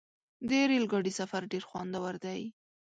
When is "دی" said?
2.25-2.41